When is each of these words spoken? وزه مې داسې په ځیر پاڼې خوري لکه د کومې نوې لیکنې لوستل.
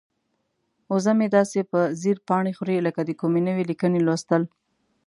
وزه 0.91 1.11
مې 1.17 1.27
داسې 1.37 1.59
په 1.71 1.79
ځیر 2.01 2.17
پاڼې 2.27 2.51
خوري 2.57 2.77
لکه 2.87 3.01
د 3.05 3.11
کومې 3.21 3.41
نوې 3.47 3.63
لیکنې 3.71 3.99
لوستل. 4.05 4.43